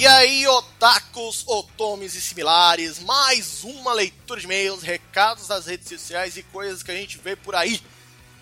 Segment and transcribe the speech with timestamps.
[0.00, 6.38] E aí, otakus, otomes e similares, mais uma leitura de e-mails, recados das redes sociais
[6.38, 7.82] e coisas que a gente vê por aí.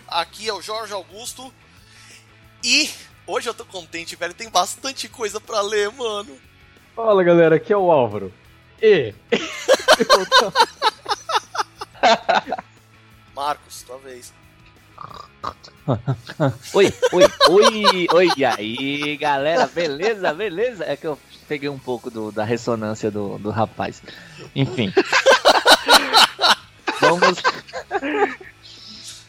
[0.06, 1.52] Aqui é o Jorge Augusto
[2.62, 2.88] e
[3.26, 6.38] hoje eu tô contente, velho, tem bastante coisa pra ler, mano.
[6.94, 8.32] Fala galera, aqui é o Álvaro.
[8.80, 9.12] E.
[13.34, 14.32] Marcos, tua vez.
[16.74, 20.84] oi, oi, oi, oi, e aí, galera, beleza, beleza?
[20.84, 21.18] É que eu
[21.48, 24.02] peguei um pouco do, da ressonância do, do rapaz.
[24.54, 24.92] Enfim.
[27.00, 27.42] Vamos.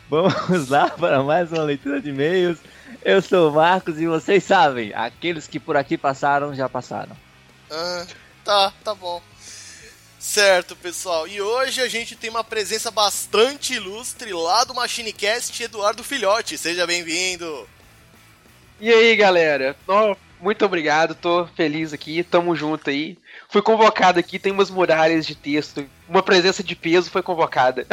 [0.10, 2.60] Vamos lá para mais uma leitura de e-mails.
[3.04, 7.16] Eu sou o Marcos e vocês sabem, aqueles que por aqui passaram já passaram.
[7.72, 8.06] Ah,
[8.44, 9.22] tá, tá bom.
[10.30, 11.28] Certo, pessoal.
[11.28, 16.56] E hoje a gente tem uma presença bastante ilustre lá do MachineCast, Eduardo Filhote.
[16.56, 17.68] Seja bem-vindo.
[18.80, 19.76] E aí, galera?
[19.88, 23.18] Oh, muito obrigado, tô feliz aqui, tamo junto aí.
[23.50, 27.88] Fui convocado aqui, tem umas muralhas de texto, uma presença de peso foi convocada.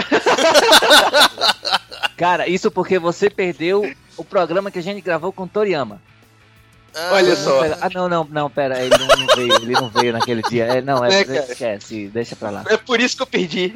[2.18, 6.02] Cara, isso porque você perdeu o programa que a gente gravou com Toriyama.
[6.98, 7.60] Ah, Olha só.
[7.82, 10.64] Ah, não, não, não, pera, ele não, não veio, ele não veio naquele dia.
[10.64, 12.64] É, não, é, é esquece, deixa pra lá.
[12.70, 13.74] É por isso que eu perdi.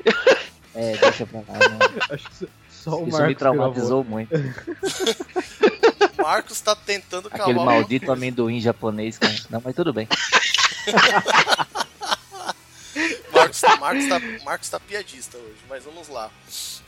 [0.74, 1.58] É, deixa pra lá.
[1.68, 2.14] Não.
[2.14, 4.30] Acho que só o isso Marcos me traumatizou muito.
[6.16, 7.48] Marcos tá tentando cavar.
[7.48, 9.34] Aquele maldito amendoim japonês, cara.
[9.50, 10.08] Não, mas tudo bem.
[13.32, 16.30] Marcos, tá, Marcos, tá, Marcos tá piadista hoje, mas vamos lá.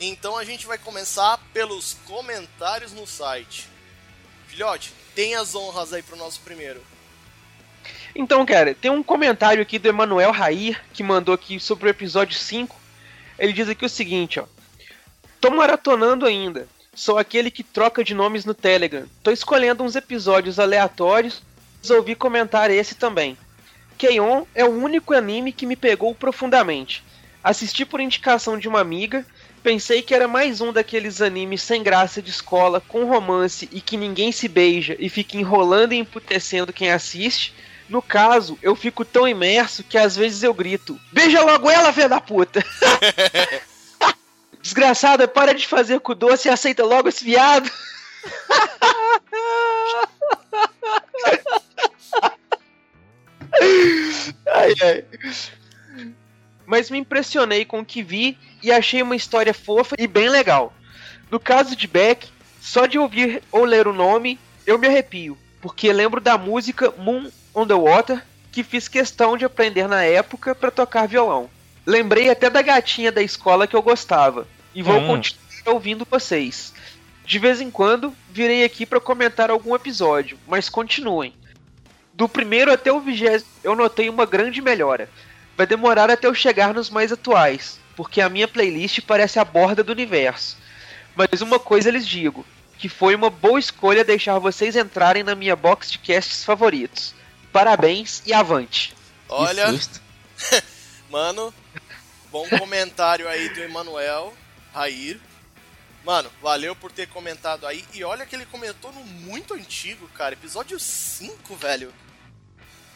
[0.00, 3.68] Então a gente vai começar pelos comentários no site.
[4.46, 6.80] Filhote, tem as honras aí pro nosso primeiro.
[8.14, 12.38] Então, cara, tem um comentário aqui do Emanuel Rair, que mandou aqui sobre o episódio
[12.38, 12.76] 5.
[13.38, 14.44] Ele diz aqui o seguinte, ó.
[15.40, 16.68] Tô maratonando ainda.
[16.94, 19.06] Sou aquele que troca de nomes no Telegram.
[19.22, 21.42] Tô escolhendo uns episódios aleatórios.
[21.80, 23.36] Resolvi comentar esse também.
[23.96, 27.02] Keion é o único anime que me pegou profundamente.
[27.42, 29.26] Assisti por indicação de uma amiga
[29.62, 33.96] Pensei que era mais um daqueles animes sem graça de escola, com romance e que
[33.96, 37.54] ninguém se beija e fica enrolando e emputecendo quem assiste.
[37.88, 42.08] No caso, eu fico tão imerso que às vezes eu grito: Beija logo ela, filha
[42.08, 42.64] da puta!
[44.60, 47.70] Desgraçada, para de fazer com doce e aceita logo esse viado!
[54.46, 55.04] ai, ai
[56.72, 60.72] mas me impressionei com o que vi e achei uma história fofa e bem legal.
[61.30, 62.26] No caso de Beck,
[62.62, 67.30] só de ouvir ou ler o nome, eu me arrepio, porque lembro da música Moon
[67.54, 71.50] on the Water, que fiz questão de aprender na época para tocar violão.
[71.84, 75.06] Lembrei até da gatinha da escola que eu gostava, e vou hum.
[75.08, 76.72] continuar ouvindo vocês.
[77.26, 81.34] De vez em quando, virei aqui para comentar algum episódio, mas continuem.
[82.14, 85.10] Do primeiro até o vigésimo, eu notei uma grande melhora
[85.62, 89.84] vai demorar até eu chegar nos mais atuais, porque a minha playlist parece a borda
[89.84, 90.56] do universo.
[91.14, 92.44] Mas uma coisa lhes digo,
[92.78, 97.14] que foi uma boa escolha deixar vocês entrarem na minha box de casts favoritos.
[97.52, 98.92] Parabéns e avante.
[99.28, 99.66] Olha,
[101.08, 101.54] mano,
[102.32, 104.34] bom comentário aí do Emanuel
[104.74, 105.20] Rair.
[106.04, 107.84] Mano, valeu por ter comentado aí.
[107.94, 110.34] E olha que ele comentou no muito antigo, cara.
[110.34, 111.94] Episódio 5, velho.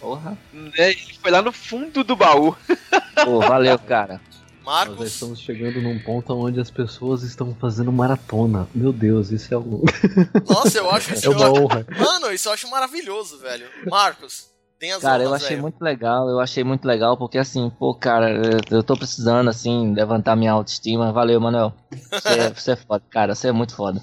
[0.01, 0.37] Porra.
[0.77, 2.57] É, ele foi lá no fundo do baú.
[3.25, 4.21] Pô, valeu, cara.
[4.65, 4.99] Marcos.
[4.99, 8.69] Nós estamos chegando num ponto onde as pessoas estão fazendo maratona.
[8.75, 9.83] Meu Deus, isso é um.
[10.45, 11.27] Nossa, eu acho isso.
[11.27, 11.87] É uma honra.
[11.97, 13.67] Mano, isso eu acho maravilhoso, velho.
[13.89, 15.63] Marcos, tem as Cara, eu achei aí.
[15.63, 20.37] muito legal, eu achei muito legal, porque assim, pô, cara, eu tô precisando, assim, levantar
[20.37, 21.13] minha autoestima.
[21.13, 21.73] Valeu, Manuel.
[22.11, 24.03] Você, é, você é foda, cara, você é muito foda.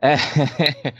[0.00, 0.14] É.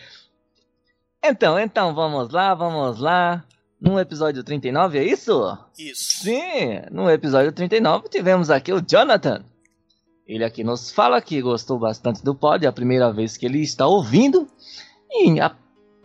[1.25, 3.45] então, então, vamos lá, vamos lá.
[3.81, 5.59] No episódio 39, é isso?
[5.78, 6.22] Isso.
[6.22, 9.45] Sim, no episódio 39 tivemos aqui o Jonathan.
[10.27, 13.60] Ele aqui nos fala que gostou bastante do pod, é a primeira vez que ele
[13.60, 14.48] está ouvindo
[15.10, 15.36] e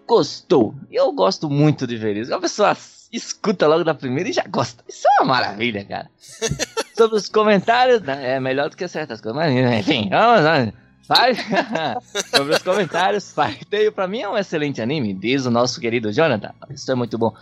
[0.06, 0.76] gostou.
[0.92, 2.34] Eu gosto muito de ver isso.
[2.34, 2.76] A pessoa
[3.12, 4.84] escuta logo da primeira e já gosta.
[4.88, 6.10] Isso é uma maravilha, cara.
[6.96, 10.74] Sobre os comentários, né, é melhor do que certas coisas, mas enfim, vamos lá.
[12.30, 16.12] Sobre os comentários, Fairy Tail pra mim é um excelente anime, diz o nosso querido
[16.12, 16.54] Jonathan.
[16.70, 17.34] Isso é muito bom.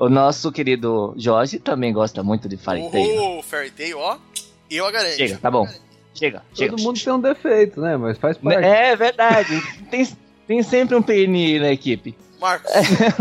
[0.00, 3.22] O nosso querido Jorge também gosta muito de Fairy Tail.
[3.22, 4.16] Oh, Fairy Tail, ó.
[4.70, 5.14] Eu a garanto.
[5.14, 5.68] Chega, tá bom.
[6.14, 6.70] Chega, Todo chega.
[6.74, 7.98] Todo mundo tem um defeito, né?
[7.98, 8.64] Mas faz parte.
[8.64, 9.60] É verdade.
[9.90, 10.08] tem,
[10.46, 12.16] tem sempre um PNI na equipe.
[12.40, 12.72] Marcos.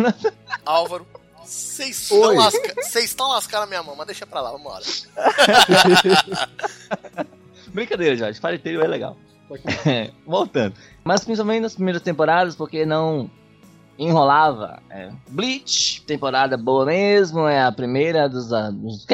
[0.66, 1.06] Álvaro.
[1.44, 2.74] Vocês estão lasca...
[3.28, 4.86] Lascando a minha mão, mas deixa pra lá, vambora.
[7.74, 8.40] Brincadeira, Jorge.
[8.40, 9.18] Fire Tail é legal.
[10.25, 10.75] Voltando.
[11.04, 13.30] Mas principalmente nas primeiras temporadas, porque não
[14.00, 14.81] enrolava.
[14.90, 15.12] É.
[15.30, 18.48] Bleach, temporada boa mesmo, é a primeira dos.
[18.48, 19.06] dos...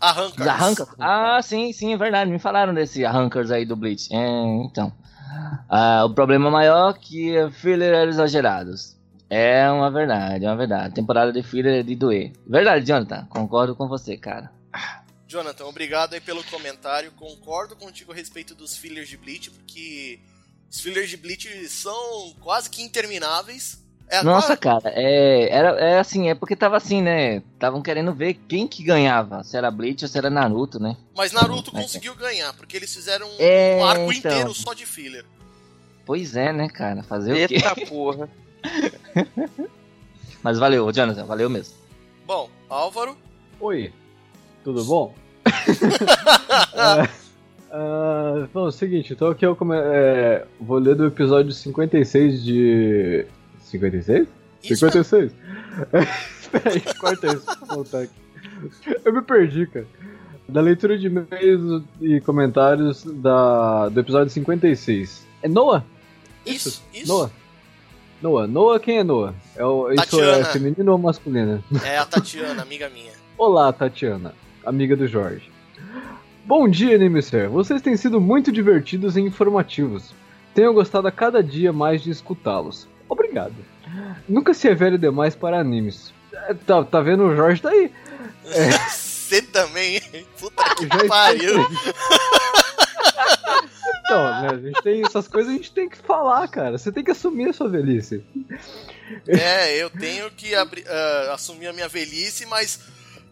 [0.00, 0.36] Ah, Arranca.
[0.36, 0.88] Dos Arrancas?
[0.98, 2.30] Ah, sim, sim, é verdade.
[2.30, 4.14] Me falaram desse Arrancers aí do Bleach.
[4.14, 4.92] É, então.
[5.68, 8.96] Ah, o problema maior é que filler eram exagerados.
[9.28, 10.94] É uma verdade, é uma verdade.
[10.94, 12.32] Temporada de filler é de doer.
[12.46, 13.26] Verdade, Jonathan.
[13.28, 14.50] Concordo com você, cara.
[15.26, 17.12] Jonathan, obrigado aí pelo comentário.
[17.12, 20.20] Concordo contigo a respeito dos fillers de Bleach, porque
[20.70, 23.84] os fillers de Bleach são quase que intermináveis.
[24.10, 27.42] É Nossa, cara, é, era, é assim, é porque tava assim, né?
[27.54, 29.42] Estavam querendo ver quem que ganhava.
[29.44, 30.96] Se era Bleach ou se era Naruto, né?
[31.14, 31.82] Mas Naruto É.
[31.82, 34.30] conseguiu ganhar, porque eles fizeram um, É, um arco então.
[34.32, 35.24] inteiro só de filler.
[36.06, 37.02] Pois é, né, cara?
[37.02, 37.56] Fazer o quê?
[37.56, 38.30] Eita porra.
[40.42, 41.74] Mas valeu, Jonathan, valeu mesmo.
[42.26, 43.16] Bom, Álvaro,
[43.60, 43.92] Oi,
[44.64, 45.12] tudo bom?
[46.76, 47.08] Ah,
[48.54, 49.76] bom, é o seguinte, então aqui eu come...
[49.76, 53.26] é, vou ler do episódio 56 de.
[53.68, 54.28] 56?
[54.62, 55.32] isso 56?
[56.40, 58.12] Espera aí, corta isso, vou voltar aqui.
[59.04, 59.86] Eu me perdi, cara.
[60.48, 65.26] Da leitura de e-mails e comentários da, do episódio 56.
[65.42, 65.84] É Noah?
[66.46, 67.06] Isso, isso.
[67.06, 67.30] Noah.
[68.22, 68.46] Noah.
[68.46, 69.34] Noah, quem é Noah?
[69.54, 71.62] É o, isso é feminino ou masculino?
[71.84, 73.12] É a Tatiana, amiga minha.
[73.36, 74.34] Olá, Tatiana,
[74.64, 75.50] amiga do Jorge.
[76.44, 77.48] Bom dia, Animecer.
[77.50, 80.14] Vocês têm sido muito divertidos e informativos.
[80.54, 82.88] Tenho gostado a cada dia mais de escutá-los.
[83.08, 83.54] Obrigado.
[84.28, 86.12] Nunca se é velho demais para animes.
[86.32, 87.24] É, Tá, tá vendo?
[87.24, 87.90] O Jorge tá aí.
[88.90, 90.26] Você também, hein?
[90.38, 91.66] Puta que Já está pariu.
[94.00, 96.78] Então, né, a gente tem essas coisas, a gente tem que falar, cara.
[96.78, 98.24] Você tem que assumir a sua velhice.
[99.26, 102.80] É, eu tenho que abri- ah, assumir a minha velhice, mas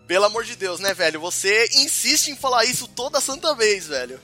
[0.06, 1.18] pelo amor de Deus, né, velho?
[1.20, 4.20] Você insiste em falar isso toda santa vez, velho.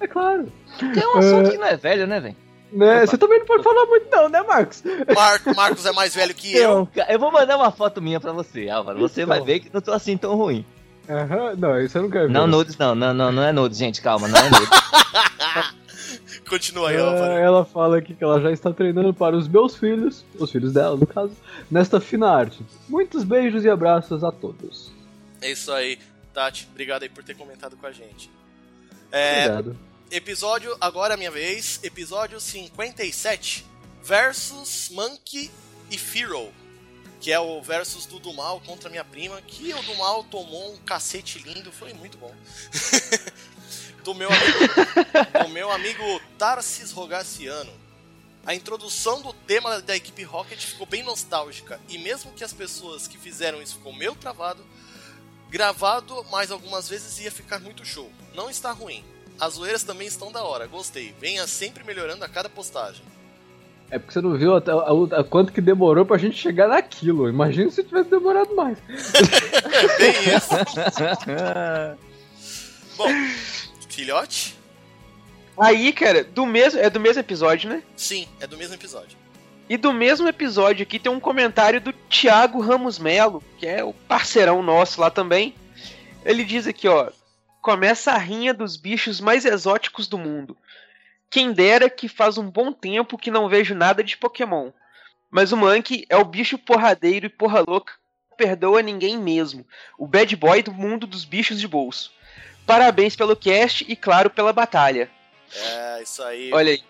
[0.00, 0.52] É claro.
[0.78, 2.36] Tem um assunto que não é velho, né, velho?
[2.72, 3.04] Né?
[3.06, 4.82] Você também não pode falar muito, não, né, Marcos?
[5.14, 6.82] Mar- Marcos é mais velho que eu.
[6.82, 8.98] Então, ca- eu vou mandar uma foto minha pra você, Álvaro.
[9.00, 9.28] Você Então.
[9.36, 10.64] vai ver que não tô assim tão ruim.
[11.08, 12.32] Aham, Não, isso eu não quero ver.
[12.32, 14.68] Não, nudes não, não, não, não é nudes, gente, calma, não é nudes.
[16.48, 17.32] Continua aí, Ah, Álvaro.
[17.32, 20.96] ela fala aqui que ela já está treinando para os meus filhos, os filhos dela,
[20.96, 21.32] no caso,
[21.70, 22.64] nesta fina arte.
[22.88, 24.92] Muitos beijos e abraços a todos.
[25.40, 25.98] É isso aí,
[26.34, 26.68] Tati.
[26.70, 28.30] Obrigado aí por ter comentado com a gente.
[29.12, 29.76] É, Obrigado.
[30.10, 31.78] Episódio, agora é minha vez.
[31.82, 33.64] Episódio 57.
[34.02, 35.50] Versus Monkey
[35.90, 36.52] e Firo.
[37.20, 39.40] Que é o versus do Dumal contra minha prima.
[39.42, 41.70] Que o Dumal tomou um cacete lindo.
[41.70, 42.34] Foi muito bom.
[44.02, 47.72] do, meu amigo, do meu amigo Tarsis Rogaciano.
[48.44, 51.80] A introdução do tema da equipe Rocket ficou bem nostálgica.
[51.88, 54.64] E mesmo que as pessoas que fizeram isso ficou meio travado,
[55.50, 58.10] gravado mais algumas vezes ia ficar muito show.
[58.34, 59.04] Não está ruim.
[59.40, 61.14] As zoeiras também estão da hora, gostei.
[61.20, 63.02] Venha sempre melhorando a cada postagem.
[63.90, 67.28] É porque você não viu até a, a- quanto que demorou pra gente chegar naquilo.
[67.28, 68.78] Imagina se tivesse demorado mais.
[68.78, 70.50] É bem isso.
[72.96, 73.08] Bom,
[73.88, 74.56] filhote?
[75.58, 77.82] Aí, cara, do mesmo, é do mesmo episódio, né?
[77.96, 79.18] Sim, é do mesmo episódio.
[79.68, 83.92] E do mesmo episódio aqui tem um comentário do Thiago Ramos Melo, que é o
[83.92, 85.54] parceirão nosso lá também.
[86.24, 87.08] Ele diz aqui, ó:
[87.60, 90.56] Começa a rinha dos bichos mais exóticos do mundo.
[91.28, 94.70] Quem dera que faz um bom tempo que não vejo nada de Pokémon.
[95.30, 97.92] Mas o Monkey é o bicho porradeiro e porra louca,
[98.30, 99.64] não perdoa ninguém mesmo.
[99.96, 102.10] O bad boy do mundo dos bichos de bolso.
[102.66, 105.10] Parabéns pelo cast e, claro, pela batalha.
[105.52, 106.50] É, isso aí.
[106.52, 106.82] Olha aí.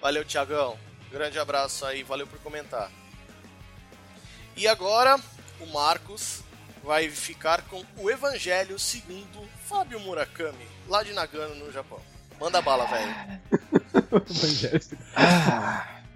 [0.00, 0.78] Valeu, Tiagão.
[1.10, 2.90] Grande abraço aí, valeu por comentar.
[4.56, 5.18] E agora,
[5.60, 6.42] o Marcos
[6.82, 12.00] vai ficar com o Evangelho segundo Fábio Murakami, lá de Nagano, no Japão.
[12.40, 13.14] Manda bala, velho.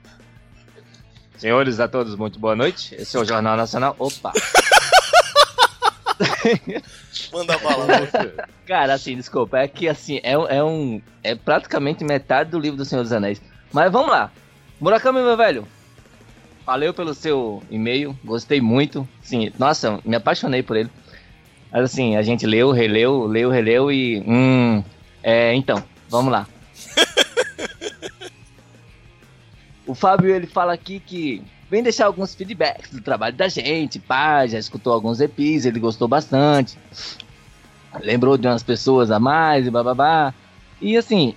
[1.39, 2.97] Senhores a todos, muito boa noite.
[2.97, 3.95] Esse é o Jornal Nacional.
[3.97, 4.33] Opa!
[7.33, 8.33] Manda bala, velho.
[8.67, 11.01] Cara, assim, desculpa, é que assim, é, é um.
[11.23, 13.41] É praticamente metade do livro do Senhor dos Anéis.
[13.73, 14.33] Mas vamos lá.
[14.81, 15.65] Murakami, meu velho.
[16.67, 19.09] Valeu pelo seu e-mail, gostei muito.
[19.23, 20.91] Sim, nossa, me apaixonei por ele.
[21.75, 24.25] Mas assim, a gente leu, releu, leu, releu e.
[24.27, 24.83] Hum.
[25.23, 26.47] É, então, vamos lá.
[29.87, 34.47] o Fábio ele fala aqui que vem deixar alguns feedbacks do trabalho da gente, pá,
[34.47, 36.79] já escutou alguns EPs, ele gostou bastante
[38.03, 40.35] lembrou de umas pessoas a mais e bababá.
[40.81, 41.35] E assim,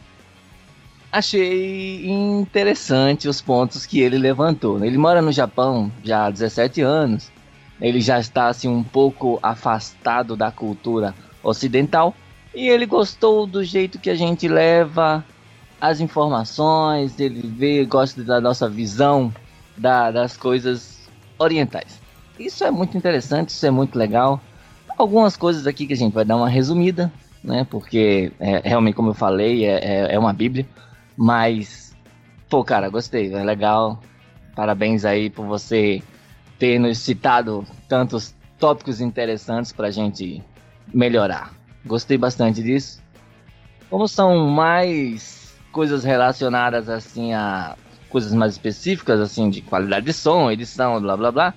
[1.12, 4.84] achei interessante os pontos que ele levantou.
[4.84, 7.32] Ele mora no Japão já há 17 anos.
[7.82, 12.16] Ele já está assim um pouco afastado da cultura ocidental
[12.54, 15.24] e ele gostou do jeito que a gente leva
[15.80, 19.32] as informações, ele vê, gosta da nossa visão
[19.78, 21.08] da, das coisas
[21.38, 22.02] orientais.
[22.40, 24.42] Isso é muito interessante, isso é muito legal.
[24.98, 27.12] Algumas coisas aqui que a gente vai dar uma resumida,
[27.44, 27.66] né?
[27.70, 30.66] Porque é, realmente, como eu falei, é, é, é uma bíblia.
[31.16, 31.96] Mas,
[32.50, 34.00] pô, cara, gostei, é legal.
[34.56, 36.02] Parabéns aí por você
[36.58, 40.44] ter nos citado tantos tópicos interessantes pra gente
[40.94, 41.54] melhorar.
[41.86, 43.02] Gostei bastante disso.
[43.90, 47.76] Como são mais coisas relacionadas assim a
[48.10, 51.54] coisas mais específicas assim de qualidade de som, edição, blá blá blá,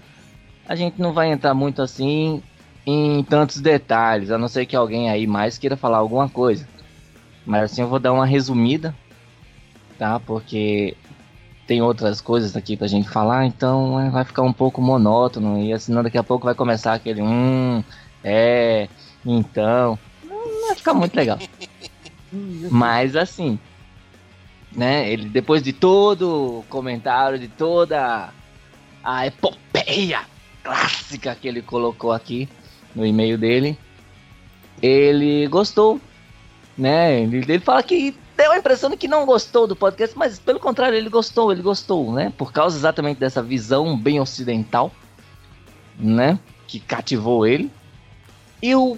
[0.68, 2.42] a gente não vai entrar muito assim
[2.86, 6.68] em tantos detalhes, a não ser que alguém aí mais queira falar alguma coisa.
[7.46, 8.94] Mas assim eu vou dar uma resumida,
[9.98, 10.20] tá?
[10.20, 10.96] Porque
[11.70, 15.72] tem outras coisas aqui pra gente falar, então é, vai ficar um pouco monótono e
[15.72, 17.84] assim daqui a pouco vai começar aquele hum,
[18.24, 18.88] é,
[19.24, 21.38] então, não vai ficar muito legal.
[22.72, 23.56] Mas assim,
[24.74, 25.08] né?
[25.12, 28.30] Ele depois de todo o comentário, de toda
[29.04, 30.22] a epopeia
[30.64, 32.48] clássica que ele colocou aqui
[32.96, 33.78] no e-mail dele,
[34.82, 36.00] ele gostou,
[36.76, 37.20] né?
[37.20, 40.58] Ele, ele fala que deu a impressão de que não gostou do podcast, mas pelo
[40.58, 42.32] contrário, ele gostou, ele gostou, né?
[42.38, 44.90] Por causa exatamente dessa visão bem ocidental,
[45.98, 46.38] né?
[46.66, 47.70] Que cativou ele.
[48.62, 48.96] E o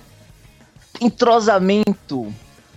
[1.01, 2.33] entrosamento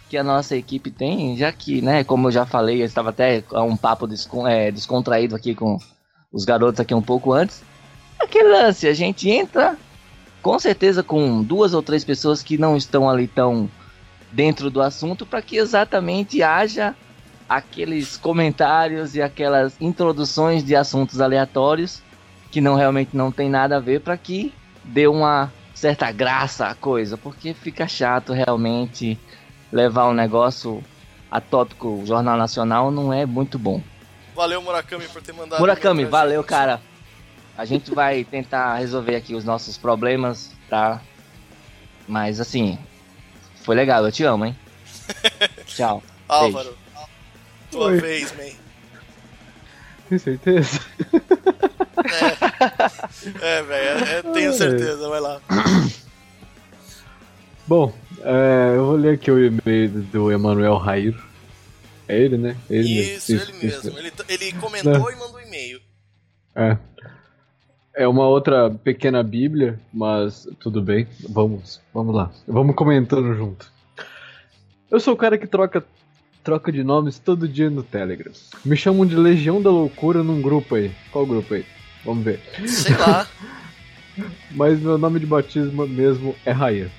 [0.09, 3.43] que a nossa equipe tem, já que, né, como eu já falei, eu estava até
[3.53, 5.77] um papo descon é, descontraído aqui com
[6.31, 7.61] os garotos aqui um pouco antes.
[8.19, 9.77] Aquele lance, a gente entra
[10.41, 13.69] com certeza com duas ou três pessoas que não estão ali tão
[14.35, 16.93] dentro do assunto para que exatamente haja
[17.47, 22.01] aqueles comentários e aquelas introduções de assuntos aleatórios
[22.51, 26.75] que não realmente não tem nada a ver para que dê uma certa graça à
[26.75, 29.17] coisa, porque fica chato realmente
[29.71, 30.83] levar um negócio
[31.31, 33.81] a tópico Jornal Nacional não é muito bom.
[34.35, 35.59] Valeu, Murakami, por ter mandado.
[35.59, 36.81] Murakami, valeu, cara.
[37.57, 41.01] A gente vai tentar resolver aqui os nossos problemas, tá?
[42.07, 42.77] Mas assim,
[43.65, 44.55] foi legal, eu te amo, hein?
[45.65, 46.03] Tchau.
[46.27, 46.77] Álvaro,
[47.71, 47.99] tua Oi.
[47.99, 48.53] vez, man.
[50.07, 50.79] Tem certeza?
[53.41, 55.41] É, é velho, é, tenho certeza, vai lá.
[57.65, 57.91] Bom,
[58.21, 61.19] é, eu vou ler aqui o e-mail do Emanuel Rair.
[62.07, 62.55] É ele, né?
[62.69, 63.49] Ele isso, mesmo.
[63.55, 63.99] ele isso, mesmo.
[63.99, 65.81] Ele, ele comentou e mandou e-mail.
[66.55, 66.77] É.
[67.95, 71.07] É uma outra pequena bíblia, mas tudo bem.
[71.29, 72.29] Vamos, vamos lá.
[72.45, 73.71] Vamos comentando junto.
[74.91, 75.83] Eu sou o cara que troca
[76.43, 78.31] troca de nomes todo dia no Telegram.
[78.63, 80.91] Me chamam de Legião da Loucura num grupo aí.
[81.11, 81.65] Qual grupo aí?
[82.03, 82.39] Vamos ver.
[82.67, 83.27] Sei lá.
[84.51, 86.91] mas meu nome de batismo mesmo é Rair.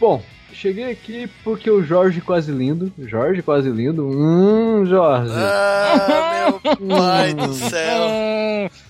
[0.00, 2.90] Bom, cheguei aqui porque o Jorge quase lindo.
[2.98, 4.06] Jorge quase lindo.
[4.06, 5.34] Hum, Jorge.
[5.34, 8.70] Ah, meu pai do céu.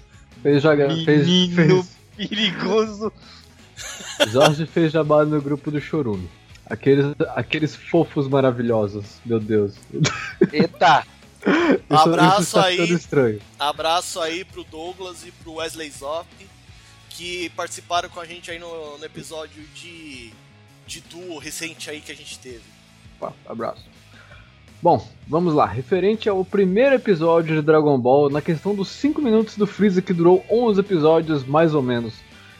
[0.44, 0.90] Fez jogar.
[0.90, 1.96] Fez, fez...
[2.14, 3.10] perigoso.
[4.30, 6.28] Jorge fez jabá no grupo do Chorume.
[6.66, 9.72] Aqueles, aqueles fofos maravilhosos, meu Deus.
[10.52, 11.06] Eita!
[11.44, 12.92] Isso, abraço isso tá aí.
[12.92, 13.40] Estranho.
[13.58, 16.26] Abraço aí pro Douglas e pro Wesley Zop
[17.10, 20.32] que participaram com a gente aí no, no episódio de
[20.86, 22.62] de duo recente aí que a gente teve.
[23.18, 23.84] Opa, abraço.
[24.84, 25.64] Bom, vamos lá.
[25.64, 30.12] Referente ao primeiro episódio de Dragon Ball, na questão dos 5 minutos do Freeza que
[30.12, 32.12] durou 11 episódios, mais ou menos.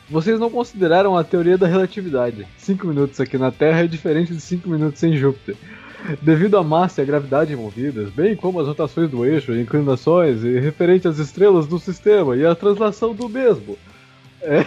[0.09, 2.49] Vocês não consideraram a teoria da relatividade.
[2.57, 5.54] 5 minutos aqui na Terra é diferente de 5 minutos em Júpiter.
[6.23, 10.59] Devido à massa e à gravidade envolvidas, bem como as rotações do eixo, inclinações e
[10.59, 13.76] referente às estrelas do sistema e a translação do mesmo.
[14.40, 14.64] É.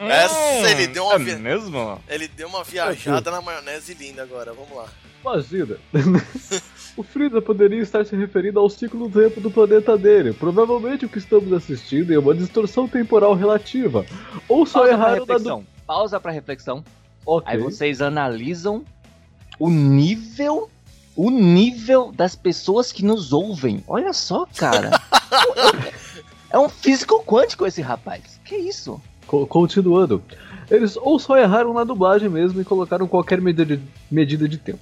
[0.00, 1.36] Essa ele deu uma é vi...
[1.36, 2.02] mesmo?
[2.08, 4.88] Ele deu uma viajada na maionese linda agora, vamos lá.
[5.22, 5.76] Imagina.
[6.96, 10.32] o Freeza poderia estar se referindo ao ciclo do tempo do planeta dele.
[10.32, 14.04] Provavelmente o que estamos assistindo é uma distorção temporal relativa.
[14.48, 15.64] Ou só Pausa erraram na do...
[15.86, 16.84] Pausa para reflexão.
[17.24, 17.54] Okay.
[17.54, 18.84] Aí vocês analisam
[19.58, 20.70] o nível
[21.16, 23.82] o nível das pessoas que nos ouvem.
[23.88, 24.90] Olha só, cara.
[26.50, 28.38] é um físico quântico esse rapaz.
[28.44, 29.00] Que isso?
[29.26, 30.22] Continuando.
[30.70, 34.78] Eles ou só erraram na dublagem mesmo e colocaram qualquer medida de, medida de tempo.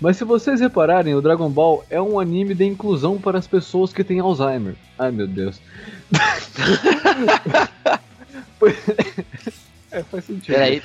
[0.00, 3.92] Mas se vocês repararem, o Dragon Ball é um anime de inclusão para as pessoas
[3.92, 4.74] que têm Alzheimer.
[4.98, 5.60] Ai meu Deus.
[9.90, 10.54] é, faz sentido.
[10.54, 10.80] Peraí.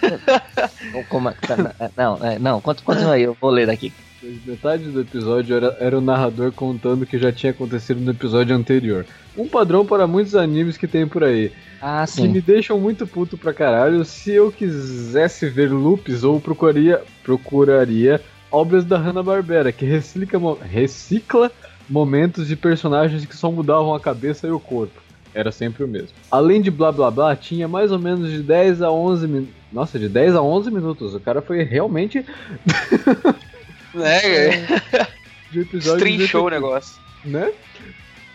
[1.10, 1.56] Como, tá,
[1.96, 3.94] não, é, não, continua aí, eu vou ler aqui.
[4.20, 8.12] Pois Metade do episódio era, era o narrador contando o que já tinha acontecido no
[8.12, 9.06] episódio anterior.
[9.38, 11.52] Um padrão para muitos animes que tem por aí.
[11.82, 12.46] Ah, Que me sim.
[12.46, 14.06] deixam muito puto pra caralho.
[14.06, 18.22] Se eu quisesse ver loops, ou procuraria, procuraria
[18.54, 21.52] obras da Hanna-Barbera, que recicla, recicla
[21.90, 25.02] momentos de personagens que só mudavam a cabeça e o corpo.
[25.34, 26.12] Era sempre o mesmo.
[26.30, 29.56] Além de blá blá blá, tinha mais ou menos de 10 a 11 minutos.
[29.72, 31.16] Nossa, de 10 a 11 minutos.
[31.16, 32.24] O cara foi realmente
[33.94, 34.68] Né?
[35.52, 36.00] de episódio.
[36.00, 37.00] Trinchou o negócio.
[37.26, 37.52] né?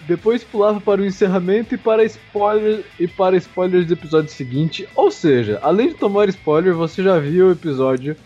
[0.07, 4.89] Depois pulava para o encerramento e para spoiler e para spoilers do episódio seguinte.
[4.97, 8.17] Ou seja, além de tomar spoiler, você já via o episódio,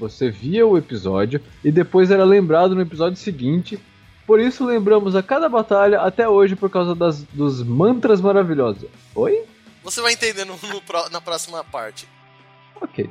[0.00, 3.78] você via o episódio e depois era lembrado no episódio seguinte.
[4.26, 8.88] Por isso lembramos a cada batalha até hoje por causa das, dos mantras maravilhosos.
[9.14, 9.44] Oi?
[9.84, 12.08] Você vai entender no- no na próxima parte.
[12.80, 13.08] Ok.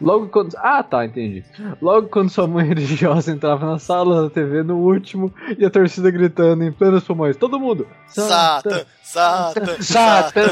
[0.00, 0.54] Logo quando.
[0.56, 1.44] Ah, tá, entendi.
[1.80, 6.10] Logo quando sua mãe religiosa entrava na sala da TV no último e a torcida
[6.10, 7.86] gritando em plenos pulmões: Todo mundo!
[8.08, 10.48] Satan, Satan, Satan.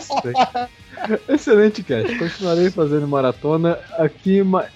[0.00, 0.68] Satan.
[1.28, 2.16] Excelente cast.
[2.18, 4.66] Continuarei fazendo maratona aqui, ma...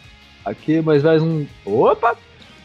[0.45, 1.47] aqui mais mais um.
[1.65, 2.17] Opa!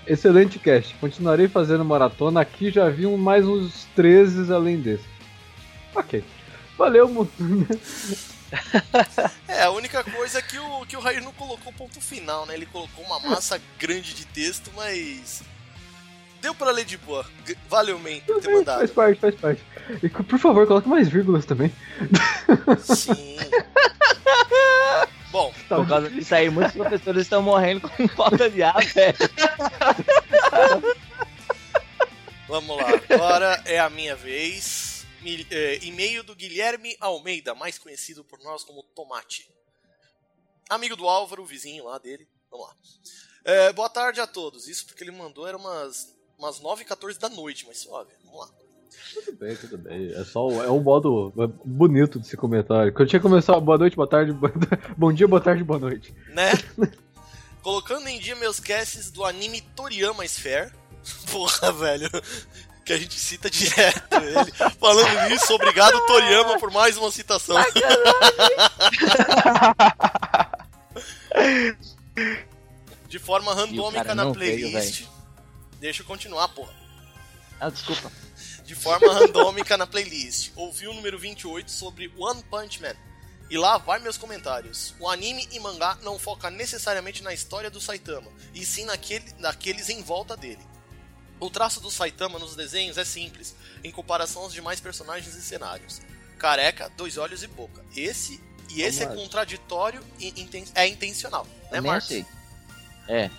[0.05, 0.95] Excelente cast.
[0.95, 2.71] Continuarei fazendo maratona aqui.
[2.71, 5.03] Já vi um- mais uns 13 além desse.
[5.93, 6.23] Ok.
[6.77, 7.29] Valeu, mu-
[9.47, 12.53] É, a única coisa é que o, que o Rair não colocou ponto final, né?
[12.53, 15.43] Ele colocou uma massa grande de texto, mas.
[16.41, 17.25] Deu pra ler de boa.
[17.67, 18.89] Valeu, man, por ter Faz mandado.
[18.89, 19.63] parte, faz parte.
[20.03, 21.73] E, por favor, coloque mais vírgulas também.
[22.79, 23.37] Sim.
[25.31, 29.17] Bom, Tá Por causa disso aí, muitos professores estão morrendo com falta de ar, velho.
[32.47, 32.87] vamos lá.
[33.09, 35.05] Agora é a minha vez.
[35.51, 39.49] É, E-mail do Guilherme Almeida, mais conhecido por nós como Tomate.
[40.69, 42.27] Amigo do Álvaro, vizinho lá dele.
[42.49, 42.75] Vamos lá.
[43.43, 44.67] É, boa tarde a todos.
[44.69, 48.09] Isso porque ele mandou era umas, umas 9h14 da noite, mas suave.
[48.25, 48.47] Vamos lá.
[49.13, 50.11] Tudo bem, tudo bem.
[50.13, 51.33] É só é um modo
[51.65, 52.93] bonito desse comentário.
[52.93, 54.51] Quando tinha que começar boa noite, boa tarde, boa-
[54.97, 56.13] bom dia, boa tarde, boa noite.
[56.29, 56.51] né?
[57.61, 60.71] Colocando em dia meus casts do anime Toriyama Sphere.
[61.31, 62.09] Porra, velho.
[62.85, 64.51] Que a gente cita direto ele.
[64.79, 67.57] Falando nisso, obrigado Toriyama por mais uma citação.
[73.07, 75.05] De forma randômica na não veio, playlist.
[75.79, 76.73] Deixa eu continuar, porra.
[77.59, 78.11] Ah, desculpa.
[78.63, 80.51] de forma randômica na playlist.
[80.55, 82.95] Ouvi o número 28 sobre One Punch Man.
[83.49, 84.93] E lá vai meus comentários.
[84.99, 89.89] O anime e mangá não foca necessariamente na história do Saitama, e sim naquele, naqueles
[89.89, 90.59] em volta dele.
[91.39, 96.01] O traço do Saitama nos desenhos é simples, em comparação aos demais personagens e cenários.
[96.37, 97.83] Careca, dois olhos e boca.
[97.95, 99.23] Esse e esse é Marcos.
[99.23, 102.09] contraditório e inten- é intencional, né, Marcos?
[102.09, 102.25] achei.
[103.07, 103.29] É.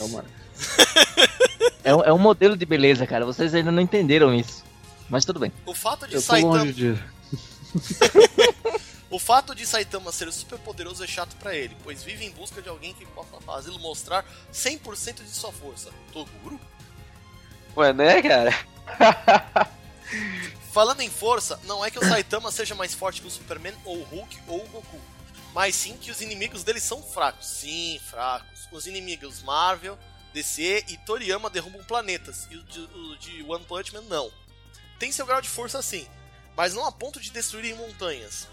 [0.00, 0.24] É uma...
[1.82, 3.26] É um, é um modelo de beleza, cara.
[3.26, 4.64] Vocês ainda não entenderam isso.
[5.08, 5.52] Mas tudo bem.
[5.66, 7.02] O fato de Eu tô Saitama longe disso.
[9.14, 12.60] O fato de Saitama ser super poderoso é chato pra ele, pois vive em busca
[12.60, 15.90] de alguém que possa fazê-lo mostrar 100% de sua força.
[16.12, 16.58] Toguro?
[17.76, 18.52] Ué, né, cara?
[20.72, 23.98] Falando em força, não é que o Saitama seja mais forte que o Superman, ou
[23.98, 25.00] o Hulk, ou o Goku.
[25.54, 27.46] Mas sim que os inimigos dele são fracos.
[27.46, 28.66] Sim, fracos.
[28.72, 29.96] Os inimigos Marvel,
[30.34, 32.48] DC e Toriyama derrubam planetas.
[32.50, 34.30] E o de, o de One Punch Man não.
[34.98, 36.06] Tem seu grau de força sim,
[36.56, 38.48] mas não a ponto de destruírem montanhas.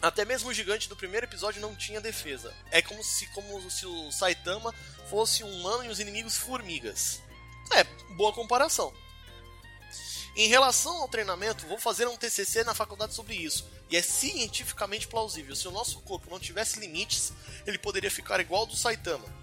[0.00, 2.54] Até mesmo o gigante do primeiro episódio não tinha defesa.
[2.70, 4.74] É como se, como se o Saitama
[5.10, 7.22] fosse um humano e os inimigos formigas.
[7.72, 8.92] É, boa comparação.
[10.34, 13.68] Em relação ao treinamento, vou fazer um TCC na faculdade sobre isso.
[13.90, 15.54] E é cientificamente plausível.
[15.54, 17.32] Se o nosso corpo não tivesse limites,
[17.66, 19.39] ele poderia ficar igual ao do Saitama.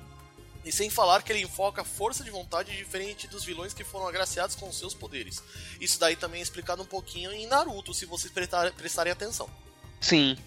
[0.67, 4.53] E sem falar que ele enfoca força de vontade diferente dos vilões que foram agraciados
[4.53, 5.41] com seus poderes.
[5.79, 9.49] Isso daí também é explicado um pouquinho em Naruto, se vocês prestar- prestarem atenção.
[10.01, 10.37] Sim.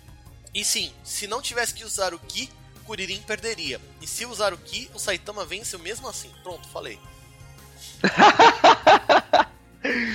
[0.53, 2.51] E sim, se não tivesse que usar o Ki,
[2.85, 3.81] Kuririn perderia.
[4.01, 6.31] E se usar o Ki, o Saitama venceu mesmo assim.
[6.43, 6.99] Pronto, falei.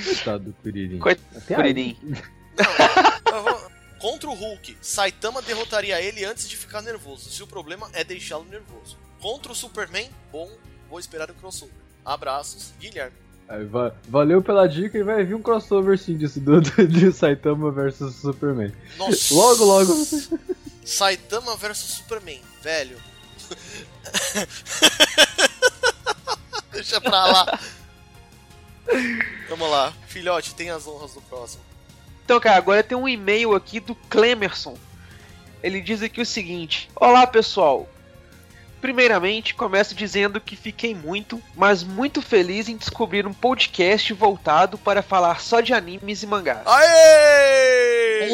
[0.06, 1.00] Coitado do Kuririn.
[1.00, 1.56] Coitado do.
[1.56, 1.98] Kuririn.
[3.34, 7.89] Eu vou- Contra o Hulk, Saitama derrotaria ele antes de ficar nervoso, se o problema
[7.94, 9.00] é deixá-lo nervoso.
[9.21, 10.49] Contra o Superman, bom,
[10.89, 11.73] vou esperar o crossover.
[12.04, 13.15] Abraços, Guilherme.
[14.08, 18.15] Valeu pela dica e vai vir um crossover sim disso do, do- de Saitama versus
[18.15, 18.73] Superman.
[18.97, 19.34] Nossa.
[19.34, 19.93] Logo, logo.
[20.84, 22.97] Saitama versus Superman, velho.
[26.71, 27.60] Deixa pra lá.
[29.49, 31.63] Vamos lá, filhote, tem as honras do próximo.
[32.23, 34.78] Então, cara, agora tem um e-mail aqui do Clemerson.
[35.63, 37.89] Ele diz aqui o seguinte: Olá, pessoal.
[38.82, 45.02] Primeiramente, começo dizendo que fiquei muito, mas muito feliz em descobrir um podcast voltado para
[45.02, 46.66] falar só de animes e mangás.
[46.66, 48.30] Aê!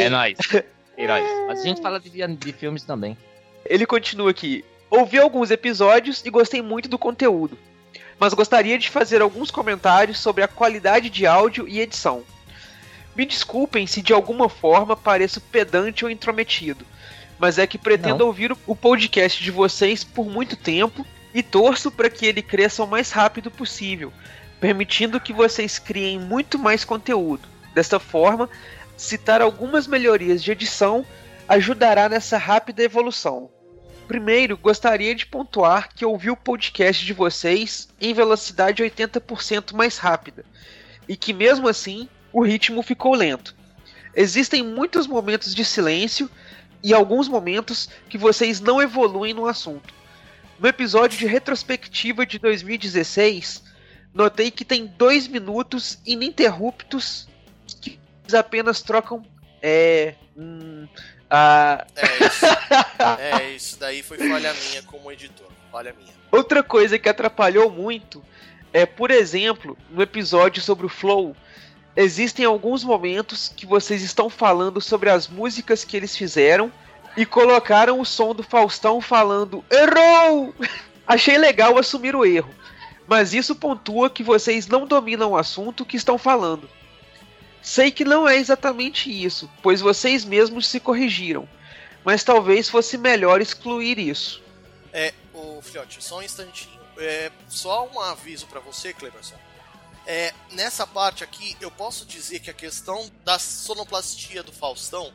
[0.00, 0.38] É nóis.
[0.98, 1.24] É nóis.
[1.46, 3.16] Mas a gente fala de, de filmes também.
[3.64, 4.64] Ele continua aqui.
[4.90, 7.56] Ouvi alguns episódios e gostei muito do conteúdo,
[8.18, 12.24] mas gostaria de fazer alguns comentários sobre a qualidade de áudio e edição.
[13.14, 16.86] Me desculpem se de alguma forma pareço pedante ou intrometido,
[17.38, 18.26] mas é que pretendo Não.
[18.26, 22.86] ouvir o podcast de vocês por muito tempo e torço para que ele cresça o
[22.86, 24.12] mais rápido possível,
[24.60, 27.48] permitindo que vocês criem muito mais conteúdo.
[27.74, 28.48] Desta forma,
[28.96, 31.06] citar algumas melhorias de edição
[31.48, 33.48] ajudará nessa rápida evolução.
[34.08, 40.44] Primeiro, gostaria de pontuar que ouvi o podcast de vocês em velocidade 80% mais rápida
[41.08, 43.54] e que mesmo assim o ritmo ficou lento.
[44.14, 46.28] Existem muitos momentos de silêncio
[46.82, 49.94] e alguns momentos que vocês não evoluem no assunto.
[50.58, 53.62] No episódio de retrospectiva de 2016,
[54.12, 57.28] notei que tem dois minutos ininterruptos
[57.80, 57.98] que
[58.36, 59.24] apenas trocam
[59.62, 60.86] é, hum,
[61.30, 62.46] a, É isso.
[63.18, 65.48] É, isso daí foi falha minha como editor.
[65.70, 66.12] Falha minha.
[66.30, 68.22] Outra coisa que atrapalhou muito
[68.72, 71.34] é, por exemplo, no episódio sobre o Flow,
[71.98, 76.72] existem alguns momentos que vocês estão falando sobre as músicas que eles fizeram
[77.16, 80.54] e colocaram o som do Faustão falando errou.
[81.04, 82.54] Achei legal assumir o erro,
[83.06, 86.70] mas isso pontua que vocês não dominam o assunto que estão falando.
[87.60, 91.48] Sei que não é exatamente isso, pois vocês mesmos se corrigiram,
[92.04, 94.40] mas talvez fosse melhor excluir isso.
[94.92, 96.78] É, o filhote, só um instantinho.
[96.96, 99.34] É, só um aviso pra você, Cleberson.
[100.10, 105.12] É, nessa parte aqui, eu posso dizer que a questão da sonoplastia do Faustão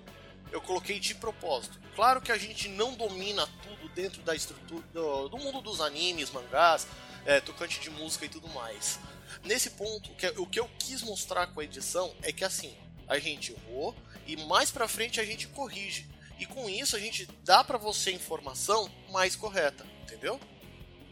[0.51, 1.79] eu coloquei de propósito.
[1.95, 6.29] Claro que a gente não domina tudo dentro da estrutura do, do mundo dos animes,
[6.29, 6.85] mangás,
[7.25, 8.99] é, tocante de música e tudo mais.
[9.43, 12.71] Nesse ponto, que, o que eu quis mostrar com a edição é que assim,
[13.07, 13.95] a gente errou
[14.27, 16.07] e mais pra frente a gente corrige.
[16.37, 20.39] E com isso a gente dá pra você informação mais correta, entendeu?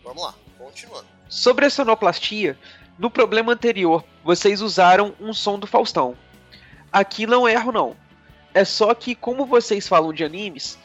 [0.03, 1.07] Vamos lá, continuando.
[1.27, 2.59] Sobre a sonoplastia,
[3.01, 6.15] no problema anterior, vocês usaram um som do Faustão.
[6.93, 7.95] Aqui não erro não.
[8.53, 10.77] É só que como vocês falam de animes,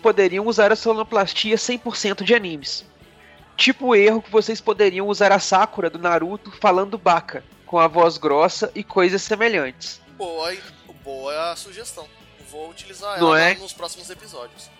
[0.00, 2.86] poderiam usar a sonoplastia 100% de animes.
[3.56, 7.88] Tipo o erro que vocês poderiam usar a Sakura do Naruto falando Baka, com a
[7.88, 10.00] voz grossa e coisas semelhantes.
[10.16, 10.54] Boa,
[11.02, 12.06] boa a sugestão.
[12.48, 13.56] Vou utilizar ela é?
[13.56, 14.70] nos próximos episódios.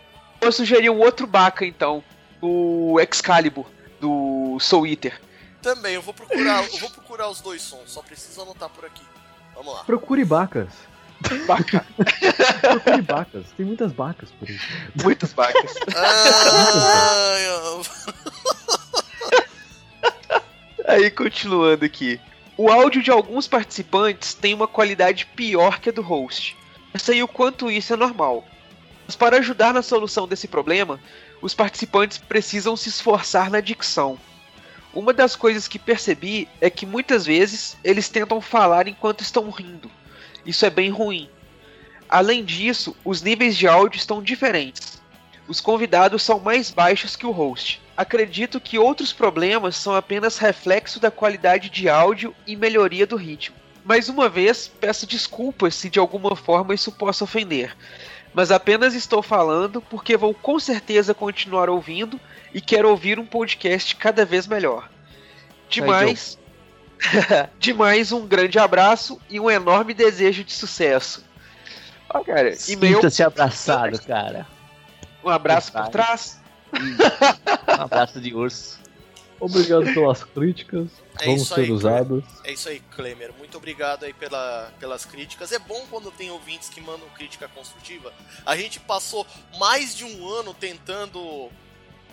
[0.40, 2.04] Eu sugeri um outro Baka então,
[2.40, 3.66] o Excalibur
[4.00, 5.25] do Soul Eater.
[5.66, 9.02] Também, eu vou procurar, eu vou procurar os dois sons, só preciso anotar por aqui.
[9.52, 9.82] Vamos lá.
[9.82, 10.68] Procure bacas.
[11.44, 11.84] Baka.
[12.60, 13.46] Procure bacas.
[13.56, 14.60] Tem muitas bacas por aí.
[15.02, 15.74] Muitos Bakas.
[15.96, 17.82] Ah, eu-
[20.86, 22.20] Aí, continuando aqui.
[22.56, 26.56] O áudio de alguns participantes tem uma qualidade pior que a do host.
[26.94, 28.44] Eu sei o quanto isso é normal.
[29.04, 31.00] Mas para ajudar na solução desse problema,
[31.42, 34.16] os participantes precisam se esforçar na dicção.
[34.96, 39.90] Uma das coisas que percebi é que muitas vezes eles tentam falar enquanto estão rindo.
[40.46, 41.28] Isso é bem ruim.
[42.08, 44.98] Além disso, os níveis de áudio estão diferentes.
[45.46, 47.78] Os convidados são mais baixos que o host.
[47.94, 53.54] Acredito que outros problemas são apenas reflexo da qualidade de áudio e melhoria do ritmo.
[53.84, 57.76] Mais uma vez, peço desculpas se de alguma forma isso possa ofender,
[58.36, 62.20] mas apenas estou falando porque vou com certeza continuar ouvindo
[62.52, 64.90] e quero ouvir um podcast cada vez melhor.
[65.70, 66.38] Demais,
[67.58, 71.24] demais um grande abraço e um enorme desejo de sucesso.
[72.10, 74.46] Ó, cara, Sinta-se abraçado, cara.
[75.24, 76.38] um abraço por trás.
[76.74, 78.78] Um abraço de urso.
[79.38, 80.88] Obrigado pelas críticas.
[81.20, 82.24] É Vamos isso ser aí, usadas.
[82.44, 83.32] É isso aí, Klemer.
[83.38, 85.52] Muito obrigado aí pela, pelas críticas.
[85.52, 88.12] É bom quando tem ouvintes que mandam crítica construtiva.
[88.44, 89.26] A gente passou
[89.58, 91.50] mais de um ano tentando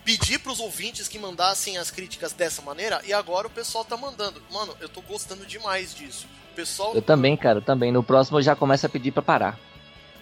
[0.04, 4.42] pedir pros ouvintes que mandassem as críticas dessa maneira e agora o pessoal tá mandando.
[4.52, 6.28] Mano, eu tô gostando demais disso.
[6.52, 7.92] O pessoal Eu também, cara, eu também.
[7.92, 9.60] No próximo eu já começo a pedir pra parar.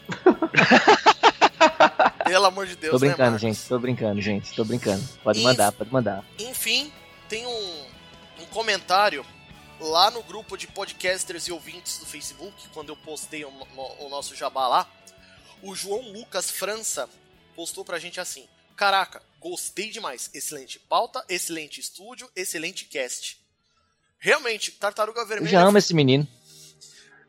[2.25, 3.41] Pelo amor de Deus, tô né, brincando, Marcos?
[3.41, 3.67] gente.
[3.67, 4.53] Tô brincando, gente.
[4.55, 5.03] Tô brincando.
[5.23, 5.47] Pode Isso.
[5.47, 6.25] mandar, pode mandar.
[6.39, 6.91] Enfim,
[7.27, 7.85] tem um,
[8.39, 9.25] um comentário
[9.79, 14.09] lá no grupo de podcasters e ouvintes do Facebook, quando eu postei o, no- o
[14.09, 14.89] nosso jabá lá.
[15.63, 17.09] O João Lucas França
[17.55, 20.29] postou pra gente assim: Caraca, gostei demais.
[20.33, 23.39] Excelente pauta, excelente estúdio, excelente cast.
[24.19, 25.51] Realmente, Tartaruga Eu Vermelha.
[25.51, 26.27] já amo esse menino.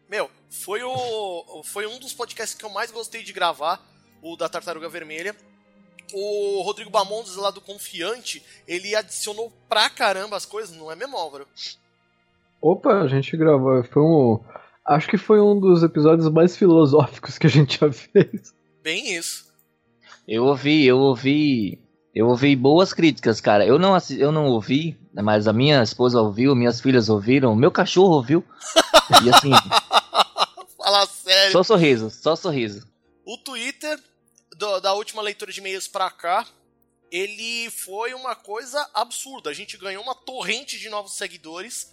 [0.09, 3.81] Meu, foi, o, foi um dos podcasts que eu mais gostei de gravar,
[4.23, 5.35] o da Tartaruga Vermelha.
[6.15, 11.17] o Rodrigo Bamondes lá do Confiante, ele adicionou pra caramba as coisas, não é mesmo,
[11.17, 11.47] Álvaro?
[12.61, 13.83] Opa, a gente gravou.
[13.85, 14.41] Foi um.
[14.87, 18.55] Acho que foi um dos episódios mais filosóficos que a gente já fez.
[18.83, 19.51] Bem isso.
[20.29, 21.81] Eu ouvi, eu ouvi.
[22.15, 23.65] Eu ouvi boas críticas, cara.
[23.67, 27.71] Eu não, assi- eu não ouvi, mas a minha esposa ouviu, minhas filhas ouviram, meu
[27.71, 28.45] cachorro ouviu.
[29.25, 29.51] E assim,
[30.77, 31.53] Fala sério.
[31.53, 32.87] só sorriso, só sorriso.
[33.25, 33.99] O Twitter,
[34.63, 36.47] do- da última leitura de e-mails pra cá,
[37.11, 39.51] ele foi uma coisa absurda.
[39.51, 41.93] A gente ganhou uma torrente de novos seguidores,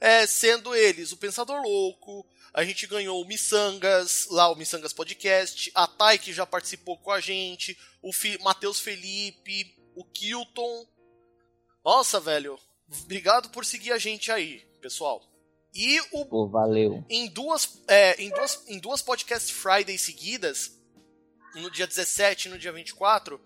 [0.00, 5.72] é, sendo eles o Pensador Louco, a gente ganhou o Missangas, lá o Missangas Podcast,
[5.74, 10.86] a Thay que já participou com a gente, o Fi Matheus Felipe, o Kilton.
[11.84, 12.56] Nossa, velho,
[13.02, 15.20] obrigado por seguir a gente aí, pessoal.
[15.74, 17.04] E o Pô, valeu.
[17.10, 20.78] em duas, é, em duas, em duas podcast Fridays seguidas,
[21.54, 23.40] no dia 17 e no dia 24,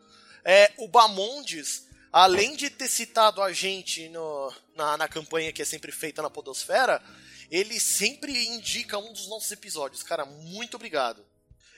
[0.44, 5.64] é, o Bamondes, além de ter citado a gente no, na, na campanha que é
[5.64, 7.02] sempre feita na Podosfera,
[7.50, 10.02] ele sempre indica um dos nossos episódios.
[10.02, 11.24] Cara, muito obrigado.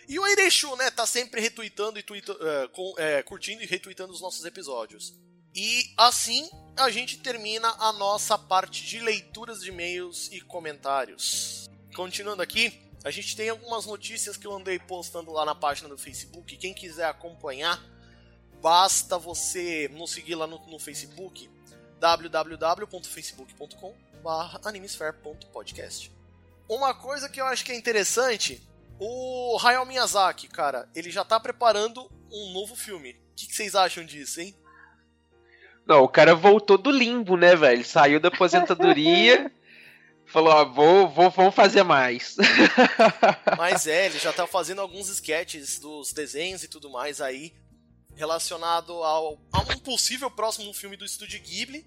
[0.08, 4.12] E o Eirechu, né, tá sempre retweetando e tuita- é, com- é, curtindo e retweetando
[4.12, 5.14] os nossos episódios.
[5.54, 11.68] E assim a gente termina a nossa parte de leituras de e-mails e comentários.
[11.94, 12.72] Continuando aqui,
[13.04, 16.56] a gente tem algumas notícias que eu andei postando lá na página do Facebook.
[16.56, 17.82] Quem quiser acompanhar,
[18.60, 21.50] basta você nos seguir lá no, no Facebook
[21.98, 23.94] www.facebook.com
[24.64, 26.12] animesphere.podcast
[26.68, 28.62] Uma coisa que eu acho que é interessante,
[28.98, 33.12] o Hayao Miyazaki, cara, ele já tá preparando um novo filme.
[33.12, 34.54] O que, que vocês acham disso, hein?
[35.86, 37.84] Não, o cara voltou do limbo, né, velho?
[37.84, 39.50] Saiu da aposentadoria,
[40.30, 42.36] falou, ó, vou, vou, vou fazer mais.
[43.58, 47.52] Mas é, ele já tá fazendo alguns sketches dos desenhos e tudo mais aí,
[48.14, 51.84] relacionado ao, a um possível próximo filme do Estúdio Ghibli.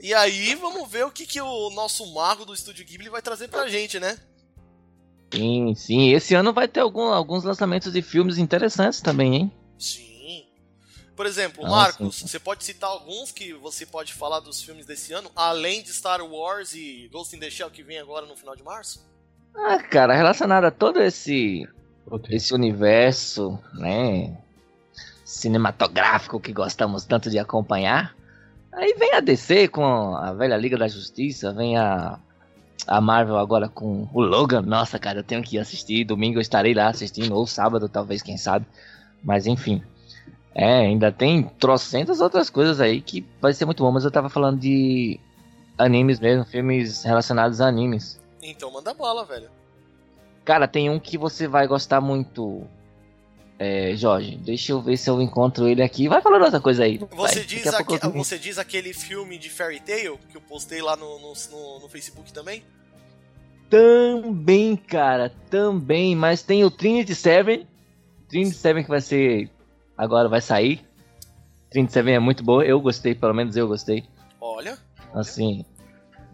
[0.00, 3.48] E aí, vamos ver o que, que o nosso mago do Estúdio Ghibli vai trazer
[3.48, 4.16] pra gente, né?
[5.34, 6.10] Sim, sim.
[6.12, 9.52] Esse ano vai ter algum- alguns lançamentos de filmes interessantes também, hein?
[9.78, 10.17] Sim.
[11.18, 12.28] Por exemplo, Ah, Marcos, sim.
[12.28, 16.24] você pode citar alguns que você pode falar dos filmes desse ano, além de Star
[16.24, 19.04] Wars e Ghost in the Shell que vem agora no final de março?
[19.52, 21.68] Ah, cara, relacionado a todo esse
[22.08, 22.32] Outro.
[22.32, 24.38] esse universo, né,
[25.24, 28.14] cinematográfico que gostamos tanto de acompanhar.
[28.72, 32.16] Aí vem a DC com a velha Liga da Justiça, vem a
[32.86, 34.62] a Marvel agora com o Logan.
[34.62, 36.04] Nossa, cara, eu tenho que ir assistir.
[36.04, 38.64] Domingo eu estarei lá assistindo, ou sábado, talvez, quem sabe.
[39.22, 39.82] Mas enfim.
[40.60, 43.92] É, ainda tem trocentas outras coisas aí que vai ser muito bom.
[43.92, 45.20] Mas eu tava falando de
[45.78, 48.20] animes mesmo, filmes relacionados a animes.
[48.42, 49.48] Então manda bola, velho.
[50.44, 52.64] Cara, tem um que você vai gostar muito.
[53.56, 56.08] É, Jorge, deixa eu ver se eu encontro ele aqui.
[56.08, 56.98] Vai falando outra coisa aí.
[57.12, 60.96] Você diz, aque- eu- você diz aquele filme de Fairy Tail que eu postei lá
[60.96, 62.64] no, no, no- no Facebook também?
[63.70, 66.16] Também, cara, também.
[66.16, 67.66] Mas tem o Trinity Seven.
[68.28, 69.50] Trinity Seven que vai ser.
[69.98, 70.80] Agora vai sair.
[71.70, 72.64] Trinity Seven é muito boa.
[72.64, 74.04] Eu gostei, pelo menos eu gostei.
[74.40, 74.78] Olha,
[75.12, 75.64] Assim.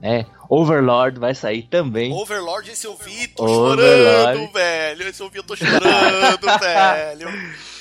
[0.03, 0.27] É.
[0.51, 2.13] Overlord vai sair também.
[2.13, 3.81] Overlord, esse eu vi, tô Overlord.
[3.83, 5.09] chorando, velho.
[5.09, 7.29] Esse eu vi, eu tô chorando, velho.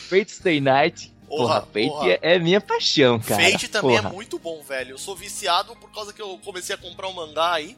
[0.08, 1.12] Fate Stay Night.
[1.28, 2.10] Porra, Porra, Fate porra.
[2.12, 3.44] É, é minha paixão, cara.
[3.44, 4.10] Fate também Porra.
[4.10, 4.92] é muito bom, velho.
[4.92, 7.76] Eu sou viciado por causa que eu comecei a comprar um mangá aí.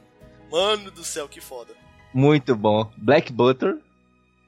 [0.52, 1.74] Mano do céu, que foda.
[2.14, 2.90] Muito bom.
[2.98, 3.78] Black Butter.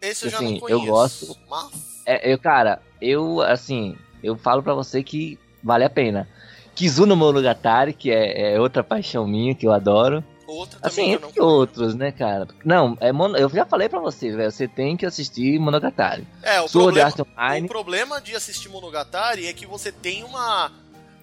[0.01, 0.81] Esse eu já Assim, não conheço.
[0.81, 1.37] eu gosto.
[1.49, 6.25] Mas É, eu, cara, eu, assim, eu falo pra você que vale a pena.
[6.73, 10.23] Kizuno Monogatari, que é, é outra paixão minha, que eu adoro.
[10.47, 12.47] outra também Assim, entre outros, né, cara?
[12.63, 16.25] Não, é mono, eu já falei pra você, velho, você tem que assistir Monogatari.
[16.41, 20.23] É, o Sword problema, Art Online, o problema de assistir Monogatari é que você tem
[20.23, 20.71] uma.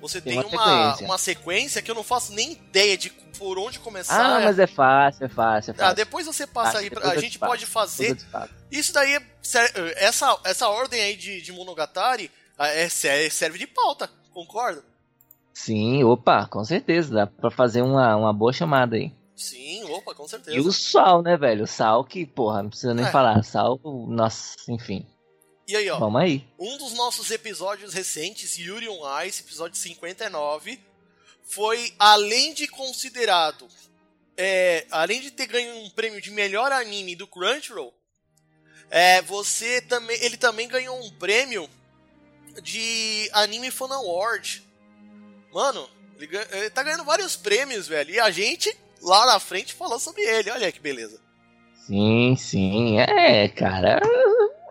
[0.05, 1.19] Você tem, Tem uma, uma uma, sequência.
[1.19, 4.37] sequência que eu não faço nem ideia de por onde começar.
[4.37, 5.97] Ah, mas é fácil, é fácil, é Ah, fácil.
[5.97, 8.15] depois você passa Ah, aí, pra, a gente pode fazer.
[8.71, 9.23] Isso daí, é
[9.97, 14.85] essa, essa ordem aí de, de Monogatari ah, é, é- serve de pauta, concorda?
[15.55, 19.11] Sim, opa, com certeza, dá pra fazer uma, uma boa chamada aí.
[19.35, 20.55] Sim, opa, com certeza.
[20.57, 21.65] E o Sal, né, velho?
[21.65, 23.11] O Sal que, porra, não precisa nem É.
[23.11, 23.43] falar.
[23.43, 25.07] Sal, nossa, enfim.
[25.67, 26.47] E aí, ó, Vamos aí.
[26.59, 30.79] um dos nossos episódios recentes, Yuri on Ice, episódio 59,
[31.43, 33.67] foi, além de considerado,
[34.37, 37.95] é, além de ter ganho um prêmio de melhor anime do Crunchyroll,
[38.91, 41.69] é, você também, ele também ganhou um prêmio
[42.63, 44.63] de Anime Fan Award.
[45.53, 49.73] Mano, ele, ganha- ele tá ganhando vários prêmios, velho, e a gente lá na frente
[49.75, 51.21] falou sobre ele, olha que beleza.
[51.87, 52.99] Sim, sim.
[52.99, 54.01] É, cara.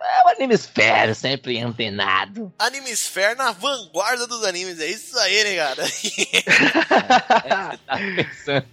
[0.04, 2.52] É um Animesphere, sempre antenado.
[2.58, 5.82] Animesphere na vanguarda dos animes, é isso aí, né, cara?
[5.82, 8.66] É, você tá pensando.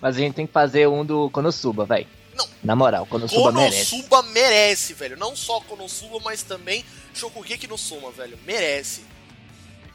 [0.00, 2.06] Mas a gente tem que fazer um do Konosuba, velho.
[2.34, 2.46] Não.
[2.62, 3.90] Na moral, Konosuba merece.
[3.90, 5.16] Konosuba merece, velho.
[5.16, 8.38] Não só Konosuba, mas também Shokugeki no Soma, velho.
[8.44, 9.04] Merece.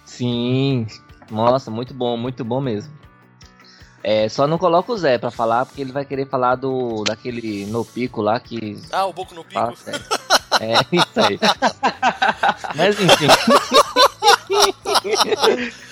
[0.05, 0.87] Sim.
[1.29, 2.91] Nossa, muito bom, muito bom mesmo.
[4.03, 7.65] É, só não coloca o Zé pra falar, porque ele vai querer falar do daquele
[7.65, 8.79] no pico lá que.
[8.91, 9.59] Ah, o Boku no Pico?
[9.59, 10.01] fala sério.
[10.59, 11.39] É, isso aí.
[12.75, 13.27] Mas enfim.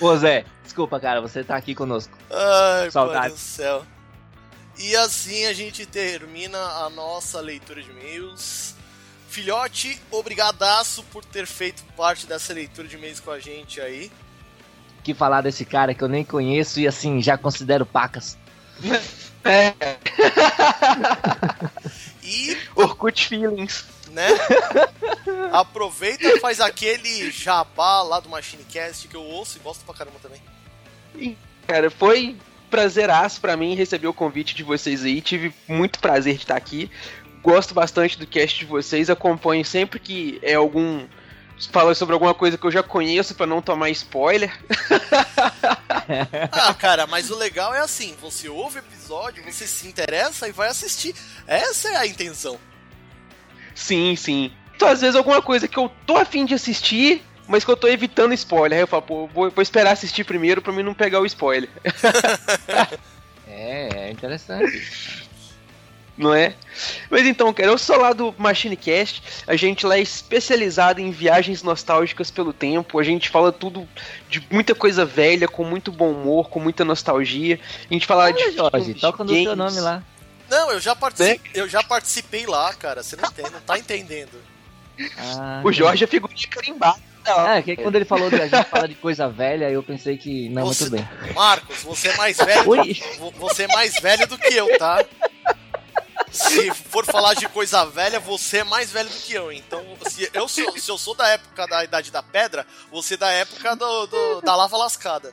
[0.00, 2.16] Ô Zé, desculpa, cara, você tá aqui conosco.
[2.30, 3.20] Ai, Saudades.
[3.20, 3.84] pai do céu.
[4.78, 8.74] E assim a gente termina a nossa leitura de e-mails.
[9.28, 14.10] Filhote, obrigadaço por ter feito parte dessa leitura de e-mails com a gente aí.
[15.06, 18.36] Que falar desse cara que eu nem conheço e assim, já considero pacas.
[19.48, 19.70] É,
[22.24, 23.84] E, Orkut Feelings.
[24.10, 24.26] né,
[25.52, 30.16] aproveita e faz aquele jabá lá do Machinecast que eu ouço e gosto pra caramba
[30.20, 31.36] também.
[31.68, 32.34] Cara, foi
[32.68, 35.20] prazeraço pra mim receber o convite de vocês aí.
[35.20, 36.90] Tive muito prazer de estar aqui.
[37.40, 39.08] Gosto bastante do cast de vocês.
[39.08, 41.06] Acompanho sempre que é algum.
[41.72, 44.52] Fala sobre alguma coisa que eu já conheço pra não tomar spoiler.
[46.52, 50.52] Ah, cara, mas o legal é assim, você ouve o episódio, você se interessa e
[50.52, 51.14] vai assistir.
[51.46, 52.58] Essa é a intenção.
[53.74, 54.52] Sim, sim.
[54.74, 57.88] Então, às vezes, alguma coisa que eu tô afim de assistir, mas que eu tô
[57.88, 58.76] evitando spoiler.
[58.76, 61.70] Aí eu falo, pô, vou, vou esperar assistir primeiro pra mim não pegar o spoiler.
[63.48, 65.26] É, é interessante.
[66.16, 66.54] não é?
[67.10, 71.62] Mas então, cara, eu sou lá do MachineCast, a gente lá é especializado em viagens
[71.62, 73.88] nostálgicas pelo tempo, a gente fala tudo
[74.28, 77.58] de muita coisa velha, com muito bom humor, com muita nostalgia.
[77.90, 80.02] A gente fala Olha, de Jorge, toca no seu nome lá.
[80.48, 83.02] Não, eu já participei, eu já participei lá, cara.
[83.02, 84.40] Você não, tem, não tá entendendo.
[85.18, 86.98] Ah, O Jorge é figurinha carimbada.
[87.26, 87.56] lá.
[87.56, 90.48] É, que quando ele falou de a gente fala de coisa velha, eu pensei que.
[90.48, 91.32] Não, Você- muito bem.
[91.34, 92.64] Marcos, você é mais velho.
[93.38, 95.04] Você é mais velho do que eu, tá?
[96.36, 99.50] Se for falar de coisa velha, você é mais velho do que eu.
[99.50, 103.16] Então, se eu sou, se eu sou da época da Idade da Pedra, você é
[103.16, 105.32] da época do, do- da lava lascada.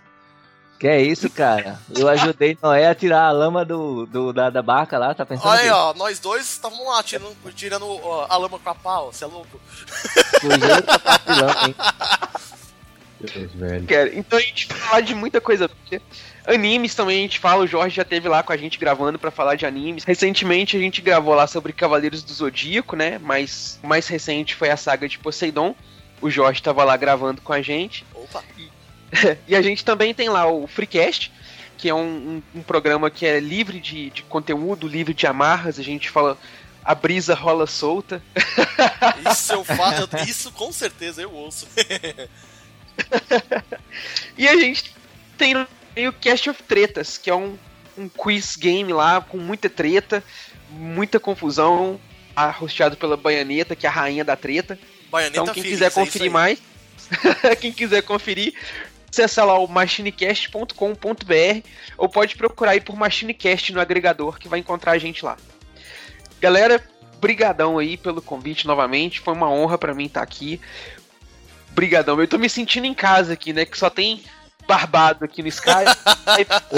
[0.80, 1.80] Que é isso, cara?
[1.96, 5.48] Eu ajudei Noé a tirar a lama do, do- da, da barca lá, tá pensando
[5.48, 9.12] Olha aí, ó, nós dois estávamos lá tirando, tirando ó, a lama com a pau,
[9.14, 9.60] você é louco?
[10.42, 11.76] sujeira tá papilão, hein?
[13.22, 13.88] Deus, velho.
[13.88, 15.70] Cara, então a gente fala de muita coisa.
[16.46, 19.32] Animes também a gente fala, o Jorge já teve lá com a gente gravando pra
[19.32, 20.04] falar de animes.
[20.04, 23.18] Recentemente a gente gravou lá sobre Cavaleiros do Zodíaco, né?
[23.18, 25.74] Mas o mais recente foi a saga de Poseidon.
[26.22, 28.06] O Jorge tava lá gravando com a gente.
[28.14, 28.44] Opa,
[29.48, 31.32] E a gente também tem lá o Freecast,
[31.78, 35.80] que é um, um- um programa que é livre de, de conteúdo, livre de amarras.
[35.80, 36.38] A gente fala.
[36.86, 38.22] A brisa rola solta.
[39.32, 41.66] isso eu faço, isso com certeza eu ouço.
[44.38, 44.94] E a gente
[45.38, 45.66] tem
[46.08, 47.58] o Cast of Tretas, que é um,
[47.98, 50.24] um quiz game lá com muita treta,
[50.70, 52.00] muita confusão,
[52.36, 54.80] arrosteado pela Baianeta, que é a rainha da treta.
[55.12, 56.30] Baianeta Então, quem Feliz, quiser é conferir aí.
[56.30, 56.62] mais,
[57.62, 58.54] quem quiser conferir,
[59.10, 64.94] acessa lá o machinecast.com.br ou pode procurar aí por Machinecast no agregador que vai encontrar
[64.94, 65.38] a gente lá.
[66.42, 66.84] Galera,
[67.22, 70.60] brigadão aí pelo convite novamente, foi uma honra pra mim estar aqui.
[71.70, 74.24] Brigadão, eu tô me sentindo em casa aqui, né, que só tem
[74.68, 75.92] barbado aqui no Skype.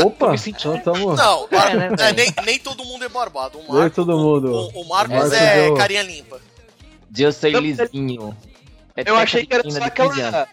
[0.03, 1.13] Opa, me sentindo- então tamo.
[1.15, 3.57] Não, É, né, é, nem, nem todo mundo é barbado.
[3.59, 4.51] O Nem Marcos, todo mundo.
[4.51, 6.39] O, o Marcos O Marcos é deu- carinha limpa.
[7.17, 8.37] Eu sei Não, lisinho.
[8.95, 10.35] É Eu achei que era só de 15 anos.
[10.35, 10.47] aquela.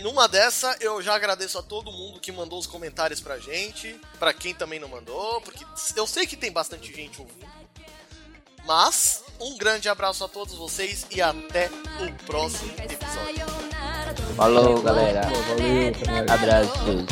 [0.00, 4.32] numa dessa, eu já agradeço a todo mundo que mandou os comentários pra gente, pra
[4.32, 5.64] quem também não mandou, porque
[5.96, 7.46] eu sei que tem bastante gente ouvindo.
[8.66, 11.70] Mas, um grande abraço a todos vocês e até
[12.00, 13.46] o próximo episódio.
[14.36, 15.22] Falou, galera.
[15.22, 16.32] Valeu, galera.
[16.34, 17.06] Abraços.